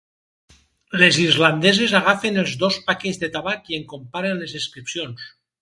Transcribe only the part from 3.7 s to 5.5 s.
i en comparen les inscripcions.